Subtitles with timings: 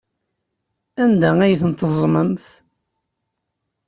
[1.03, 2.45] Anda ay tent-teẓẓmemt?